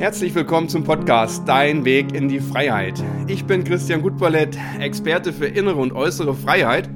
[0.00, 3.04] Herzlich willkommen zum Podcast Dein Weg in die Freiheit.
[3.26, 6.88] Ich bin Christian Gutballett, Experte für innere und äußere Freiheit.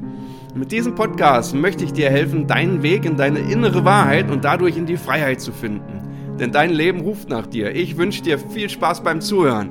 [0.54, 4.78] Mit diesem Podcast möchte ich dir helfen, deinen Weg in deine innere Wahrheit und dadurch
[4.78, 6.38] in die Freiheit zu finden.
[6.40, 7.74] Denn dein Leben ruft nach dir.
[7.76, 9.68] Ich wünsche dir viel Spaß beim Zuhören.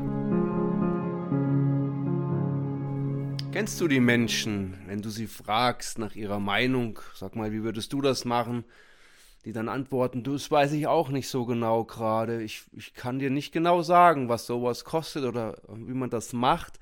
[3.52, 7.00] Kennst du die Menschen, wenn du sie fragst nach ihrer Meinung?
[7.15, 8.63] Sag mal, wie würdest du das machen?
[9.46, 12.42] Die dann antworten, das weiß ich auch nicht so genau gerade.
[12.42, 16.79] Ich, ich kann dir nicht genau sagen, was sowas kostet oder wie man das macht.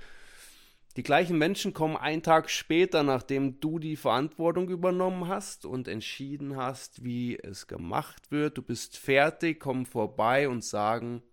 [0.98, 6.58] Die gleichen Menschen kommen einen Tag später, nachdem du die Verantwortung übernommen hast und entschieden
[6.58, 8.58] hast, wie es gemacht wird.
[8.58, 11.24] Du bist fertig, kommen vorbei und sagen,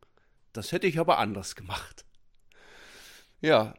[0.53, 2.05] das hätte ich aber anders gemacht.
[3.41, 3.75] Ja,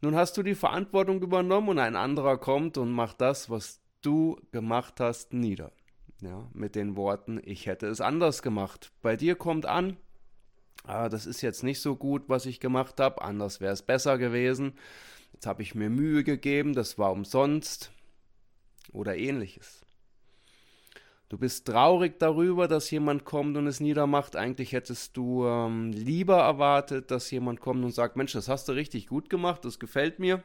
[0.00, 4.40] nun hast du die Verantwortung übernommen und ein anderer kommt und macht das, was du
[4.52, 5.72] gemacht hast, nieder.
[6.20, 8.92] Ja, mit den Worten, ich hätte es anders gemacht.
[9.00, 9.96] Bei dir kommt an,
[10.84, 14.18] ah, das ist jetzt nicht so gut, was ich gemacht habe, anders wäre es besser
[14.18, 14.74] gewesen.
[15.32, 17.92] Jetzt habe ich mir Mühe gegeben, das war umsonst
[18.92, 19.86] oder ähnliches.
[21.30, 24.34] Du bist traurig darüber, dass jemand kommt und es niedermacht.
[24.34, 28.72] Eigentlich hättest du ähm, lieber erwartet, dass jemand kommt und sagt, Mensch, das hast du
[28.72, 30.42] richtig gut gemacht, das gefällt mir.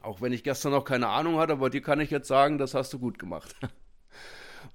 [0.00, 2.74] Auch wenn ich gestern noch keine Ahnung hatte, aber dir kann ich jetzt sagen, das
[2.74, 3.54] hast du gut gemacht.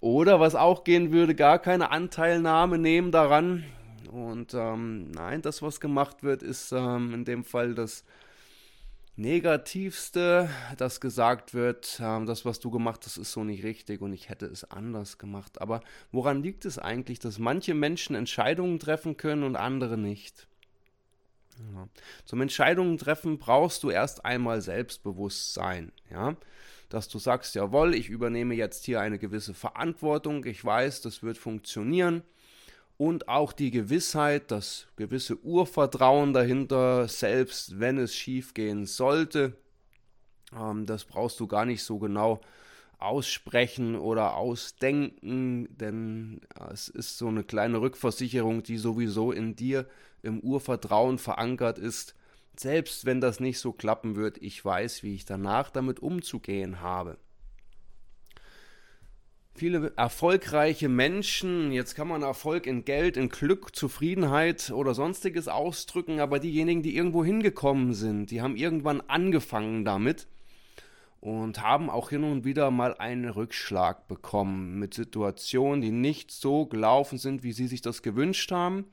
[0.02, 3.63] Oder was auch gehen würde, gar keine Anteilnahme nehmen daran.
[4.11, 8.03] Und ähm, nein, das, was gemacht wird, ist ähm, in dem Fall das
[9.16, 14.11] Negativste, das gesagt wird, ähm, das, was du gemacht hast, ist so nicht richtig und
[14.11, 15.61] ich hätte es anders gemacht.
[15.61, 20.47] Aber woran liegt es eigentlich, dass manche Menschen Entscheidungen treffen können und andere nicht?
[21.75, 21.88] Ja.
[22.25, 25.91] Zum Entscheidungen treffen brauchst du erst einmal Selbstbewusstsein.
[26.09, 26.35] Ja?
[26.92, 31.38] Dass du sagst, jawohl, ich übernehme jetzt hier eine gewisse Verantwortung, ich weiß, das wird
[31.38, 32.22] funktionieren.
[32.97, 39.57] Und auch die Gewissheit, das gewisse Urvertrauen dahinter, selbst wenn es schief gehen sollte,
[40.56, 42.41] ähm, das brauchst du gar nicht so genau
[43.00, 46.41] aussprechen oder ausdenken, denn
[46.72, 49.88] es ist so eine kleine Rückversicherung, die sowieso in dir
[50.22, 52.16] im Urvertrauen verankert ist
[52.61, 57.17] selbst wenn das nicht so klappen wird, ich weiß, wie ich danach damit umzugehen habe.
[59.53, 66.19] Viele erfolgreiche Menschen, jetzt kann man Erfolg in Geld, in Glück, Zufriedenheit oder sonstiges ausdrücken,
[66.19, 70.28] aber diejenigen, die irgendwo hingekommen sind, die haben irgendwann angefangen damit
[71.19, 76.66] und haben auch hin und wieder mal einen Rückschlag bekommen mit Situationen, die nicht so
[76.66, 78.85] gelaufen sind, wie sie sich das gewünscht haben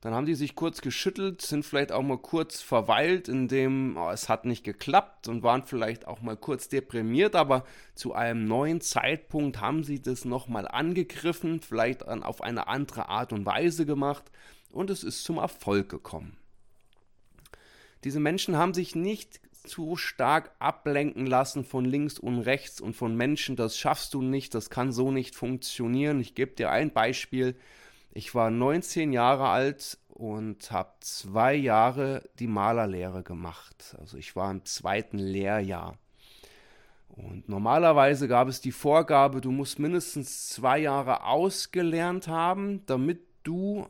[0.00, 4.10] dann haben die sich kurz geschüttelt, sind vielleicht auch mal kurz verweilt, in dem oh,
[4.10, 7.64] es hat nicht geklappt und waren vielleicht auch mal kurz deprimiert, aber
[7.96, 13.44] zu einem neuen Zeitpunkt haben sie das nochmal angegriffen, vielleicht auf eine andere Art und
[13.44, 14.24] Weise gemacht
[14.70, 16.36] und es ist zum Erfolg gekommen.
[18.04, 23.16] Diese Menschen haben sich nicht zu stark ablenken lassen von links und rechts und von
[23.16, 26.20] Menschen, das schaffst du nicht, das kann so nicht funktionieren.
[26.20, 27.56] Ich gebe dir ein Beispiel.
[28.10, 33.96] Ich war 19 Jahre alt und habe zwei Jahre die Malerlehre gemacht.
[34.00, 35.96] Also ich war im zweiten Lehrjahr.
[37.08, 43.88] Und normalerweise gab es die Vorgabe, du musst mindestens zwei Jahre ausgelernt haben, damit du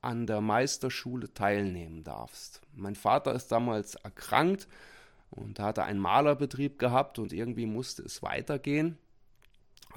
[0.00, 2.60] an der Meisterschule teilnehmen darfst.
[2.74, 4.68] Mein Vater ist damals erkrankt
[5.30, 8.96] und hatte einen Malerbetrieb gehabt und irgendwie musste es weitergehen.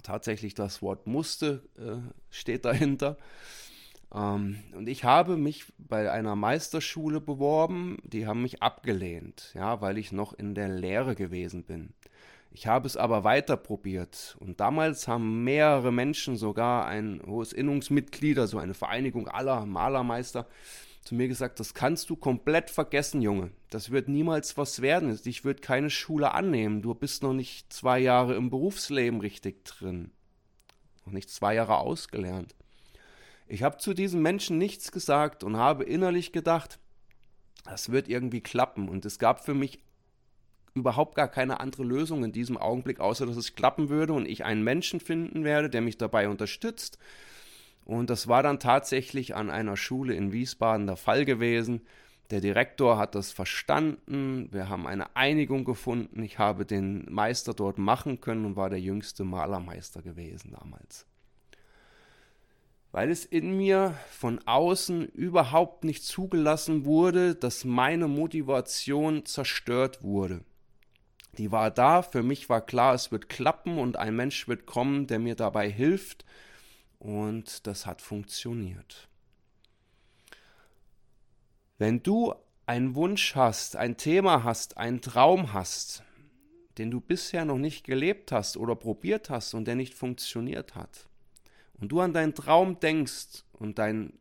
[0.04, 1.98] Tatsächlich das Wort musste äh,
[2.30, 3.18] steht dahinter.
[4.14, 9.98] Ähm, und ich habe mich bei einer Meisterschule beworben, die haben mich abgelehnt, ja, weil
[9.98, 11.94] ich noch in der Lehre gewesen bin.
[12.54, 18.38] Ich habe es aber weiter probiert und damals haben mehrere Menschen, sogar ein hohes Innungsmitglied,
[18.40, 20.48] also eine Vereinigung aller Malermeister,
[21.04, 23.52] zu mir gesagt, das kannst du komplett vergessen, Junge.
[23.70, 25.20] Das wird niemals was werden.
[25.26, 26.82] Ich würde keine Schule annehmen.
[26.82, 30.12] Du bist noch nicht zwei Jahre im Berufsleben richtig drin.
[31.06, 32.56] Noch nicht zwei Jahre ausgelernt.
[33.48, 36.80] Ich habe zu diesem Menschen nichts gesagt und habe innerlich gedacht,
[37.66, 38.88] das wird irgendwie klappen.
[38.88, 39.80] Und es gab für mich
[40.74, 44.46] überhaupt gar keine andere Lösung in diesem Augenblick, außer dass es klappen würde und ich
[44.46, 46.98] einen Menschen finden werde, der mich dabei unterstützt.
[47.92, 51.82] Und das war dann tatsächlich an einer Schule in Wiesbaden der Fall gewesen.
[52.30, 54.48] Der Direktor hat das verstanden.
[54.54, 56.24] Wir haben eine Einigung gefunden.
[56.24, 61.06] Ich habe den Meister dort machen können und war der jüngste Malermeister gewesen damals
[62.94, 70.42] weil es in mir von außen überhaupt nicht zugelassen wurde, dass meine Motivation zerstört wurde.
[71.38, 75.08] Die war da, für mich war klar, es wird klappen und ein Mensch wird kommen,
[75.08, 76.26] der mir dabei hilft
[77.02, 79.10] und das hat funktioniert.
[81.80, 82.36] Wenn du
[82.68, 86.04] einen Wunsch hast, ein Thema hast, einen Traum hast,
[86.78, 91.08] den du bisher noch nicht gelebt hast oder probiert hast und der nicht funktioniert hat,
[91.74, 94.14] und du an deinen Traum denkst und dein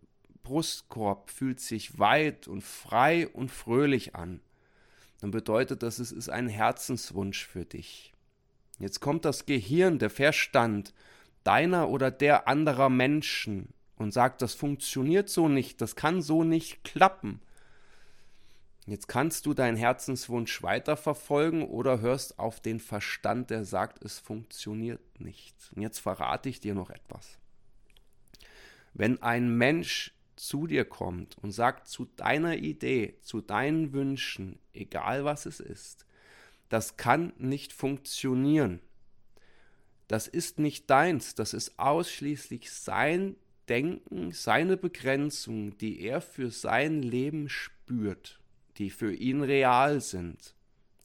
[0.43, 4.41] Brustkorb fühlt sich weit und frei und fröhlich an,
[5.21, 8.15] dann bedeutet das, es ist ein Herzenswunsch für dich.
[8.79, 10.95] Jetzt kommt das Gehirn, der Verstand
[11.51, 16.85] deiner oder der anderer Menschen und sagt, das funktioniert so nicht, das kann so nicht
[16.85, 17.41] klappen.
[18.87, 25.01] Jetzt kannst du deinen Herzenswunsch weiterverfolgen oder hörst auf den Verstand, der sagt, es funktioniert
[25.19, 25.57] nicht.
[25.75, 27.37] Und jetzt verrate ich dir noch etwas.
[28.95, 35.25] Wenn ein Mensch zu dir kommt und sagt zu deiner Idee, zu deinen Wünschen, egal
[35.25, 36.07] was es ist,
[36.69, 38.79] das kann nicht funktionieren.
[40.11, 43.37] Das ist nicht deins, das ist ausschließlich sein
[43.69, 48.41] Denken, seine Begrenzung, die er für sein Leben spürt,
[48.79, 50.57] die für ihn real sind.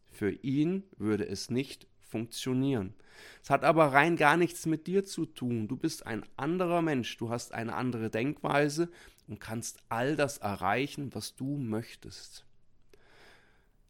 [0.10, 2.96] Für ihn würde es nicht funktionieren.
[3.44, 5.68] Es hat aber rein gar nichts mit dir zu tun.
[5.68, 8.90] Du bist ein anderer Mensch, du hast eine andere Denkweise
[9.28, 12.45] und kannst all das erreichen, was du möchtest.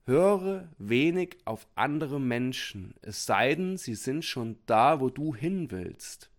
[0.08, 5.72] Höre wenig auf andere Menschen, es sei denn, sie sind schon da, wo du hin
[5.72, 6.30] willst.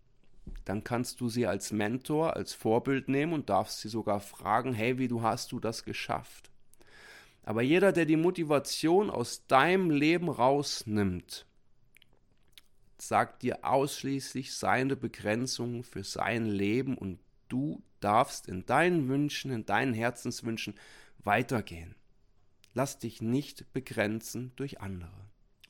[0.63, 4.97] Dann kannst du sie als Mentor, als Vorbild nehmen und darfst sie sogar fragen, hey,
[4.99, 6.49] wie du hast du das geschafft?
[7.43, 11.45] Aber jeder, der die Motivation aus deinem Leben rausnimmt,
[12.97, 17.19] sagt dir ausschließlich seine Begrenzungen für sein Leben und
[17.49, 20.75] du darfst in deinen Wünschen, in deinen Herzenswünschen
[21.19, 21.95] weitergehen.
[22.77, 25.09] Lass dich nicht begrenzen durch andere.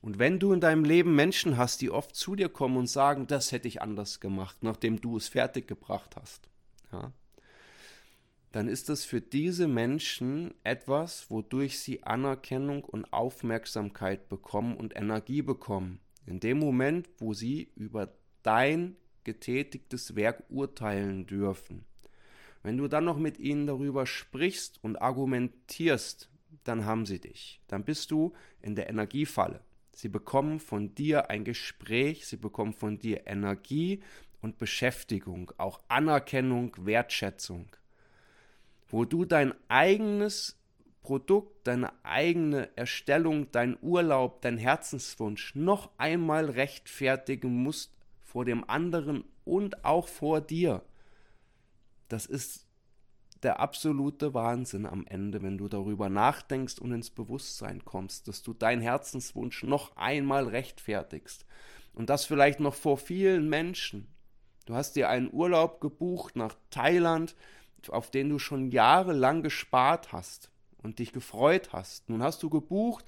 [0.01, 3.27] Und wenn du in deinem Leben Menschen hast, die oft zu dir kommen und sagen,
[3.27, 6.49] das hätte ich anders gemacht, nachdem du es fertiggebracht hast,
[6.91, 7.13] ja,
[8.51, 15.41] dann ist das für diese Menschen etwas, wodurch sie Anerkennung und Aufmerksamkeit bekommen und Energie
[15.41, 16.01] bekommen.
[16.25, 18.11] In dem Moment, wo sie über
[18.43, 21.85] dein getätigtes Werk urteilen dürfen.
[22.63, 26.29] Wenn du dann noch mit ihnen darüber sprichst und argumentierst,
[26.67, 27.61] dann haben sie dich.
[27.67, 29.61] Dann bist du in der Energiefalle.
[29.93, 34.03] Sie bekommen von dir ein Gespräch, sie bekommen von dir Energie
[34.41, 37.75] und Beschäftigung, auch Anerkennung, Wertschätzung.
[38.87, 40.59] Wo du dein eigenes
[41.01, 49.23] Produkt, deine eigene Erstellung, dein Urlaub, dein Herzenswunsch noch einmal rechtfertigen musst vor dem anderen
[49.45, 50.83] und auch vor dir.
[52.09, 52.66] Das ist
[53.43, 58.53] der absolute Wahnsinn am Ende, wenn du darüber nachdenkst und ins Bewusstsein kommst, dass du
[58.53, 61.45] deinen Herzenswunsch noch einmal rechtfertigst.
[61.93, 64.07] Und das vielleicht noch vor vielen Menschen.
[64.65, 67.35] Du hast dir einen Urlaub gebucht nach Thailand,
[67.89, 70.51] auf den du schon jahrelang gespart hast
[70.83, 72.09] und dich gefreut hast.
[72.09, 73.05] Nun hast du gebucht,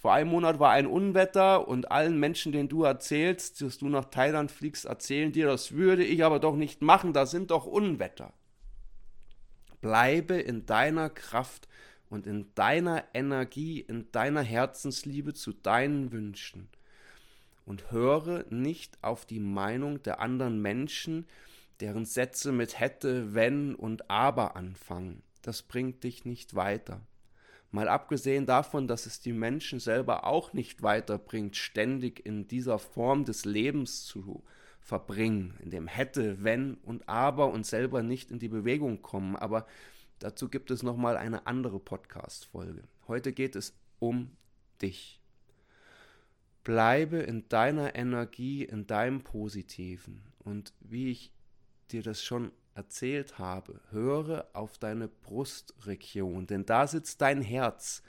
[0.00, 4.06] vor einem Monat war ein Unwetter und allen Menschen, denen du erzählst, dass du nach
[4.06, 8.32] Thailand fliegst, erzählen dir, das würde ich aber doch nicht machen, da sind doch Unwetter.
[9.82, 11.68] Bleibe in deiner Kraft
[12.08, 16.68] und in deiner Energie, in deiner Herzensliebe zu deinen Wünschen
[17.66, 21.26] und höre nicht auf die Meinung der anderen Menschen,
[21.80, 25.22] deren Sätze mit hätte, wenn und aber anfangen.
[25.42, 27.00] Das bringt dich nicht weiter.
[27.70, 33.24] Mal abgesehen davon, dass es die Menschen selber auch nicht weiterbringt, ständig in dieser Form
[33.24, 34.42] des Lebens zu
[34.82, 39.36] verbringen, in dem hätte, wenn und aber und selber nicht in die Bewegung kommen.
[39.36, 39.66] Aber
[40.18, 42.82] dazu gibt es nochmal eine andere Podcast-Folge.
[43.06, 44.30] Heute geht es um
[44.82, 45.20] dich.
[46.64, 50.22] Bleibe in deiner Energie, in deinem Positiven.
[50.40, 51.32] Und wie ich
[51.90, 58.02] dir das schon erzählt habe, höre auf deine Brustregion, denn da sitzt dein Herz,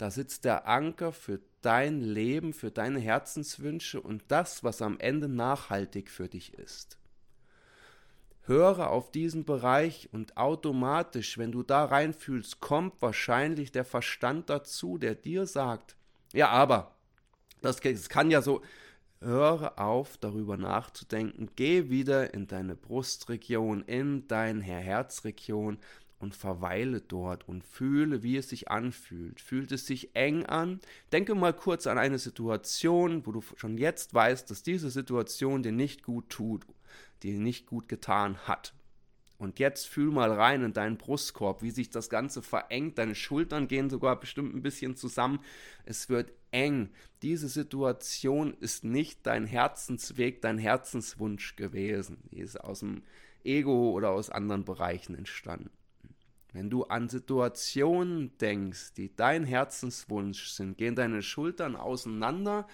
[0.00, 5.28] da sitzt der Anker für dein Leben, für deine Herzenswünsche und das, was am Ende
[5.28, 6.98] nachhaltig für dich ist.
[8.44, 14.96] Höre auf diesen Bereich und automatisch, wenn du da reinfühlst, kommt wahrscheinlich der Verstand dazu,
[14.96, 15.96] der dir sagt,
[16.32, 16.94] ja, aber
[17.60, 18.62] das, kann ja so,
[19.22, 21.50] Höre auf, darüber nachzudenken.
[21.54, 25.76] Geh wieder in deine Brustregion, in deine Herzregion
[26.20, 29.40] und verweile dort und fühle, wie es sich anfühlt.
[29.40, 30.80] Fühlt es sich eng an?
[31.12, 35.72] Denke mal kurz an eine Situation, wo du schon jetzt weißt, dass diese Situation dir
[35.72, 36.66] nicht gut tut,
[37.22, 38.74] dir nicht gut getan hat.
[39.38, 42.98] Und jetzt fühl mal rein in deinen Brustkorb, wie sich das Ganze verengt.
[42.98, 45.40] Deine Schultern gehen sogar bestimmt ein bisschen zusammen.
[45.86, 46.90] Es wird eng.
[47.22, 52.18] Diese Situation ist nicht dein Herzensweg, dein Herzenswunsch gewesen.
[52.30, 53.02] Die ist aus dem
[53.42, 55.70] Ego oder aus anderen Bereichen entstanden.
[56.52, 62.66] Wenn du an Situationen denkst, die dein Herzenswunsch sind, gehen deine Schultern auseinander,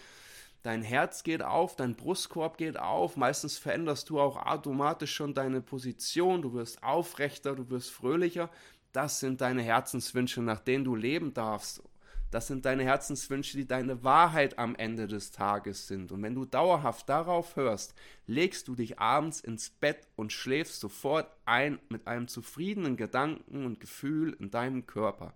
[0.62, 5.61] dein Herz geht auf, dein Brustkorb geht auf, meistens veränderst du auch automatisch schon deine
[5.61, 8.50] Position, du wirst aufrechter, du wirst fröhlicher.
[8.92, 11.83] Das sind deine Herzenswünsche, nach denen du leben darfst.
[12.30, 16.11] Das sind deine Herzenswünsche, die deine Wahrheit am Ende des Tages sind.
[16.11, 17.95] Und wenn du dauerhaft darauf hörst,
[18.26, 23.80] legst du dich abends ins Bett und schläfst sofort ein mit einem zufriedenen Gedanken und
[23.80, 25.35] Gefühl in deinem Körper.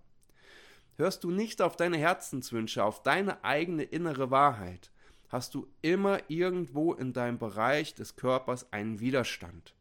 [0.96, 4.90] Hörst du nicht auf deine Herzenswünsche, auf deine eigene innere Wahrheit,
[5.28, 9.74] hast du immer irgendwo in deinem Bereich des Körpers einen Widerstand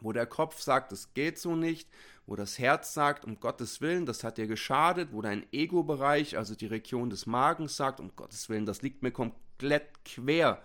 [0.00, 1.88] wo der Kopf sagt, es geht so nicht,
[2.26, 6.54] wo das Herz sagt, um Gottes Willen, das hat dir geschadet, wo dein Ego-Bereich, also
[6.54, 10.62] die Region des Magens sagt, um Gottes Willen, das liegt mir komplett quer.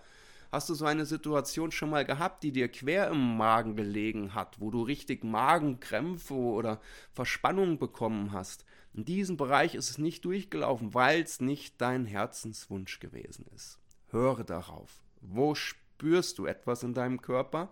[0.51, 4.59] Hast du so eine Situation schon mal gehabt, die dir quer im Magen gelegen hat,
[4.59, 6.79] wo du richtig Magenkrämpfe oder
[7.11, 8.63] Verspannung bekommen hast?
[8.93, 13.79] In diesem Bereich ist es nicht durchgelaufen, weil es nicht dein Herzenswunsch gewesen ist.
[14.11, 15.01] Höre darauf.
[15.21, 17.69] Wo spürst du etwas in deinem Körper?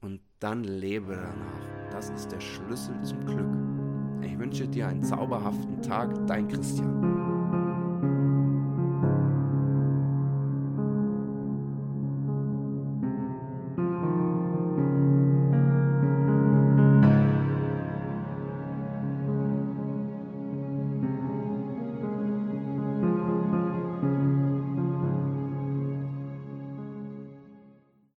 [0.00, 1.90] Und dann lebe danach.
[1.90, 3.48] Das ist der Schlüssel zum Glück.
[4.22, 7.07] Ich wünsche dir einen zauberhaften Tag, dein Christian.